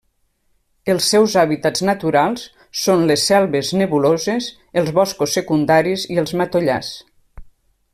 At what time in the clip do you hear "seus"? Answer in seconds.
1.13-1.35